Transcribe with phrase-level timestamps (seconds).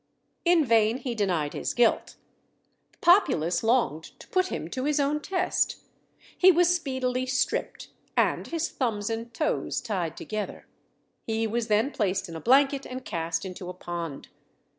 [0.45, 2.15] In vain he denied his guilt.
[2.93, 5.75] The populace longed to put him to his own test.
[6.35, 10.65] He was speedily stripped, and his thumbs and toes tied together.
[11.27, 14.29] He was then placed in a blanket, and cast into a pond.